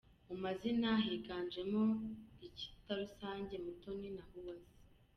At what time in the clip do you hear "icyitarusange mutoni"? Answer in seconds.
2.47-4.09